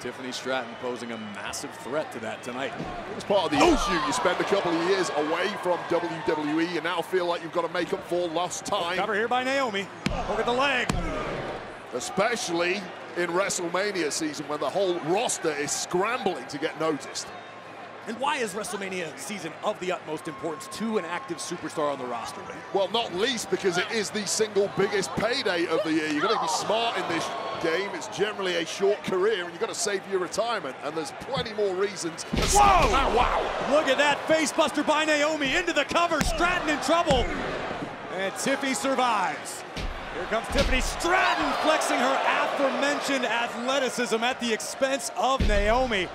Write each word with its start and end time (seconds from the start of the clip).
Tiffany 0.00 0.32
Stratton 0.32 0.74
posing 0.80 1.12
a 1.12 1.18
massive 1.18 1.70
threat 1.76 2.12
to 2.12 2.20
that 2.20 2.42
tonight. 2.42 2.72
It's 3.14 3.24
part 3.24 3.46
of 3.46 3.50
the 3.50 3.64
oh! 3.64 3.74
issue. 3.74 4.06
You 4.06 4.12
spend 4.12 4.40
a 4.40 4.44
couple 4.44 4.72
of 4.72 4.88
years 4.88 5.10
away 5.16 5.48
from 5.62 5.78
WWE. 5.88 6.72
You 6.72 6.80
now 6.80 7.02
feel 7.02 7.26
like 7.26 7.42
you've 7.42 7.52
got 7.52 7.66
to 7.66 7.72
make 7.72 7.92
up 7.92 8.06
for 8.06 8.28
lost 8.28 8.64
time. 8.64 8.96
Cover 8.96 9.14
here 9.14 9.28
by 9.28 9.42
Naomi. 9.42 9.86
Look 10.28 10.38
at 10.38 10.46
the 10.46 10.52
leg. 10.52 10.92
Especially 11.94 12.80
in 13.16 13.30
WrestleMania 13.30 14.12
season 14.12 14.46
when 14.46 14.60
the 14.60 14.70
whole 14.70 14.94
roster 15.00 15.52
is 15.52 15.72
scrambling 15.72 16.46
to 16.46 16.58
get 16.58 16.78
noticed. 16.78 17.26
And 18.08 18.18
why 18.18 18.38
is 18.38 18.54
WrestleMania 18.54 19.18
season 19.18 19.52
of 19.62 19.78
the 19.80 19.92
utmost 19.92 20.28
importance 20.28 20.66
to 20.78 20.96
an 20.96 21.04
active 21.04 21.36
superstar 21.36 21.92
on 21.92 21.98
the 21.98 22.06
roster? 22.06 22.40
Well, 22.72 22.88
not 22.88 23.14
least 23.14 23.50
because 23.50 23.76
it 23.76 23.90
is 23.92 24.08
the 24.08 24.26
single 24.26 24.70
biggest 24.78 25.14
payday 25.16 25.66
of 25.66 25.82
the 25.84 25.92
year. 25.92 26.08
You've 26.08 26.22
got 26.22 26.32
to 26.32 26.40
be 26.40 26.48
smart 26.48 26.96
in 26.96 27.06
this 27.08 27.28
game. 27.62 27.90
It's 27.92 28.08
generally 28.16 28.54
a 28.56 28.64
short 28.64 29.04
career, 29.04 29.44
and 29.44 29.52
you've 29.52 29.60
got 29.60 29.68
to 29.68 29.74
save 29.74 30.00
your 30.10 30.20
retirement. 30.20 30.74
And 30.84 30.96
there's 30.96 31.12
plenty 31.20 31.52
more 31.52 31.74
reasons. 31.74 32.22
Whoa! 32.22 32.62
Oh, 32.62 33.14
wow! 33.14 33.76
Look 33.76 33.88
at 33.88 33.98
that 33.98 34.16
facebuster 34.26 34.86
by 34.86 35.04
Naomi 35.04 35.54
into 35.54 35.74
the 35.74 35.84
cover. 35.84 36.22
Stratton 36.22 36.70
in 36.70 36.80
trouble. 36.80 37.26
And 38.14 38.32
Tiffy 38.36 38.74
survives. 38.74 39.62
Here 40.14 40.24
comes 40.30 40.48
Tiffany 40.48 40.80
Stratton 40.80 41.52
flexing 41.62 41.98
her 41.98 42.22
aforementioned 42.26 43.26
athleticism 43.26 44.24
at 44.24 44.40
the 44.40 44.50
expense 44.50 45.10
of 45.14 45.46
Naomi. 45.46 46.08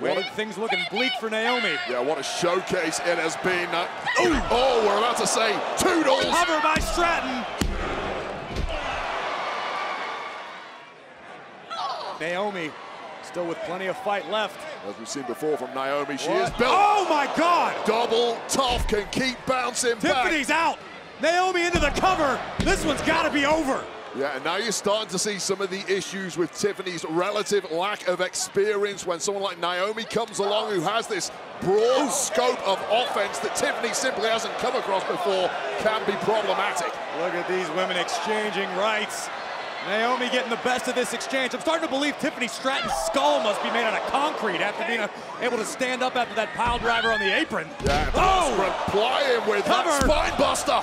Well, 0.00 0.22
things 0.34 0.56
looking 0.56 0.78
bleak 0.90 1.12
for 1.18 1.28
Naomi. 1.28 1.74
Yeah, 1.90 2.00
what 2.00 2.18
a 2.18 2.22
showcase 2.22 3.00
it 3.00 3.18
has 3.18 3.36
been. 3.38 3.68
Uh, 3.70 3.88
oh, 4.18 4.84
we're 4.86 4.98
about 4.98 5.16
to 5.18 5.26
say 5.26 5.58
toodles. 5.76 6.24
Cover 6.24 6.60
by 6.62 6.76
Stratton. 6.76 7.44
Naomi 12.20 12.70
still 13.22 13.46
with 13.46 13.58
plenty 13.58 13.86
of 13.86 13.96
fight 13.98 14.28
left. 14.30 14.58
As 14.88 14.96
we've 14.98 15.08
seen 15.08 15.24
before 15.24 15.56
from 15.56 15.74
Naomi, 15.74 16.16
she 16.16 16.28
what? 16.28 16.42
is 16.42 16.50
built. 16.50 16.70
Oh 16.72 17.06
my 17.08 17.26
God! 17.36 17.74
Double 17.84 18.38
tough, 18.48 18.86
can 18.86 19.06
keep 19.10 19.36
bouncing 19.46 19.98
Tiffany's 19.98 20.48
back. 20.48 20.74
out. 20.74 20.78
Naomi 21.20 21.66
into 21.66 21.80
the 21.80 21.90
cover. 21.90 22.40
This 22.60 22.84
one's 22.84 23.02
got 23.02 23.24
to 23.24 23.30
be 23.30 23.44
over. 23.44 23.84
Yeah, 24.16 24.34
and 24.34 24.44
now 24.44 24.56
you're 24.56 24.72
starting 24.72 25.10
to 25.10 25.18
see 25.18 25.38
some 25.38 25.60
of 25.60 25.70
the 25.70 25.84
issues 25.92 26.36
with 26.36 26.52
Tiffany's 26.58 27.04
relative 27.04 27.70
lack 27.70 28.08
of 28.08 28.20
experience 28.20 29.06
when 29.06 29.20
someone 29.20 29.42
like 29.42 29.58
Naomi 29.58 30.04
comes 30.04 30.38
along 30.38 30.72
who 30.72 30.80
has 30.80 31.06
this 31.06 31.30
broad 31.60 32.08
scope 32.08 32.66
of 32.66 32.78
offense 32.90 33.38
that 33.40 33.54
Tiffany 33.54 33.92
simply 33.92 34.28
hasn't 34.28 34.54
come 34.58 34.74
across 34.76 35.04
before 35.04 35.50
can 35.80 36.04
be 36.06 36.12
problematic. 36.24 36.92
Look 37.20 37.34
at 37.34 37.46
these 37.48 37.68
women 37.76 37.96
exchanging 37.96 38.68
rights. 38.76 39.28
Naomi 39.86 40.28
getting 40.30 40.50
the 40.50 40.60
best 40.64 40.88
of 40.88 40.94
this 40.94 41.12
exchange. 41.12 41.54
I'm 41.54 41.60
starting 41.60 41.86
to 41.86 41.94
believe 41.94 42.18
Tiffany 42.18 42.48
Stratton's 42.48 42.92
skull 43.06 43.42
must 43.42 43.62
be 43.62 43.70
made 43.70 43.84
out 43.84 43.94
of 43.94 44.06
concrete 44.10 44.60
after 44.60 44.84
being 44.86 45.06
able 45.40 45.56
to 45.58 45.64
stand 45.64 46.02
up 46.02 46.16
after 46.16 46.34
that 46.34 46.52
pile 46.54 46.78
driver 46.78 47.12
on 47.12 47.20
the 47.20 47.38
apron. 47.38 47.68
Yeah, 47.84 48.10
oh! 48.14 48.52
replying 48.58 49.48
with 49.48 49.64
Cover. 49.64 49.90
that 49.90 50.02
spine 50.02 50.38
buster. 50.38 50.80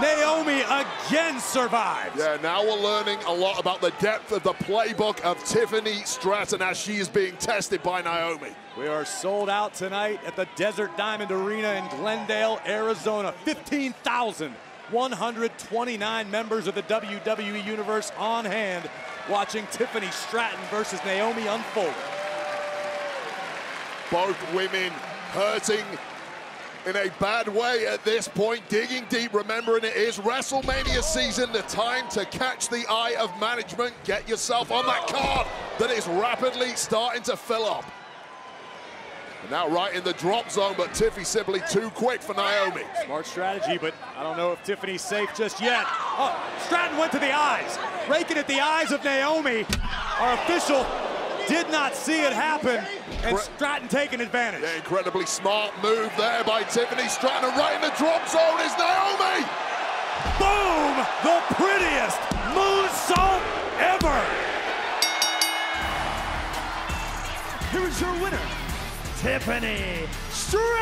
Naomi 0.00 0.62
again 0.62 1.38
survives. 1.38 2.18
Yeah, 2.18 2.36
now 2.42 2.64
we're 2.64 2.80
learning 2.80 3.18
a 3.26 3.32
lot 3.32 3.60
about 3.60 3.80
the 3.80 3.92
depth 4.00 4.32
of 4.32 4.42
the 4.42 4.54
playbook 4.54 5.20
of 5.20 5.42
Tiffany 5.44 6.02
Stratton 6.04 6.60
as 6.62 6.76
she 6.78 6.96
is 6.96 7.08
being 7.08 7.36
tested 7.36 7.80
by 7.82 8.02
Naomi. 8.02 8.50
We 8.76 8.88
are 8.88 9.04
sold 9.04 9.48
out 9.48 9.74
tonight 9.74 10.18
at 10.26 10.34
the 10.36 10.48
Desert 10.56 10.96
Diamond 10.96 11.30
Arena 11.30 11.74
in 11.74 11.86
Glendale, 11.98 12.60
Arizona. 12.66 13.32
15,129 13.44 16.30
members 16.30 16.66
of 16.66 16.74
the 16.74 16.82
WWE 16.82 17.64
Universe 17.64 18.10
on 18.18 18.44
hand 18.44 18.90
watching 19.30 19.64
Tiffany 19.70 20.10
Stratton 20.10 20.58
versus 20.70 20.98
Naomi 21.04 21.46
unfold. 21.46 21.94
Both 24.10 24.54
women 24.54 24.90
hurting 25.32 25.84
in 26.86 26.96
a 26.96 27.08
bad 27.18 27.48
way 27.48 27.86
at 27.86 28.04
this 28.04 28.28
point, 28.28 28.68
digging 28.68 29.04
deep, 29.08 29.32
remembering 29.32 29.84
it 29.84 29.96
is 29.96 30.18
WrestleMania 30.18 31.02
season, 31.02 31.50
the 31.52 31.62
time 31.62 32.08
to 32.10 32.24
catch 32.26 32.68
the 32.68 32.84
eye 32.88 33.14
of 33.18 33.38
management, 33.40 33.94
get 34.04 34.28
yourself 34.28 34.70
on 34.70 34.84
that 34.86 35.06
card 35.06 35.46
that 35.78 35.90
is 35.90 36.06
rapidly 36.06 36.70
starting 36.76 37.22
to 37.22 37.36
fill 37.36 37.64
up. 37.64 37.84
And 39.42 39.50
now 39.50 39.68
right 39.68 39.94
in 39.94 40.04
the 40.04 40.14
drop 40.14 40.50
zone, 40.50 40.74
but 40.76 40.90
Tiffy 40.90 41.24
simply 41.24 41.60
too 41.70 41.90
quick 41.90 42.22
for 42.22 42.34
Naomi. 42.34 42.82
Smart 43.04 43.26
strategy, 43.26 43.78
but 43.78 43.94
I 44.16 44.22
don't 44.22 44.36
know 44.36 44.52
if 44.52 44.62
Tiffany's 44.64 45.02
safe 45.02 45.30
just 45.34 45.60
yet. 45.60 45.84
Oh, 45.86 46.34
Stratton 46.64 46.98
went 46.98 47.12
to 47.12 47.18
the 47.18 47.32
eyes, 47.32 47.78
raking 48.08 48.36
at 48.36 48.46
the 48.46 48.60
eyes 48.60 48.92
of 48.92 49.02
Naomi. 49.04 49.66
Our 50.18 50.34
official 50.34 50.86
did 51.48 51.70
not 51.70 51.94
see 51.94 52.20
it 52.20 52.32
happen, 52.32 52.84
and 53.22 53.38
Stratton 53.38 53.88
taking 53.88 54.20
advantage. 54.20 54.62
Yeah, 54.62 54.76
incredibly 54.76 55.26
smart 55.26 55.72
move 55.82 56.12
there 56.16 56.44
by 56.44 56.62
Tiffany 56.64 57.08
Stratton. 57.08 57.48
And 57.50 57.58
right 57.58 57.74
in 57.76 57.80
the 57.82 57.94
drop 57.96 58.28
zone 58.28 58.60
is 58.60 58.72
Naomi. 58.78 59.44
Boom! 60.38 61.04
The 61.22 61.40
prettiest 61.54 62.18
moonsault 62.54 63.42
ever. 63.78 64.24
Here 67.72 67.86
is 67.88 68.00
your 68.00 68.12
winner, 68.22 68.46
Tiffany 69.18 70.08
Stratton. 70.30 70.74